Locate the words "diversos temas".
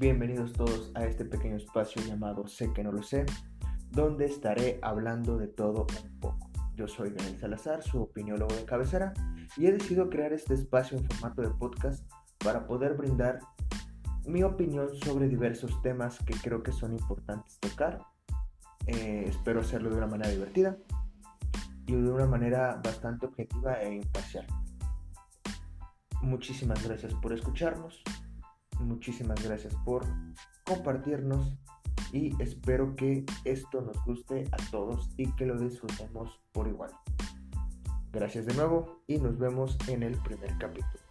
15.28-16.18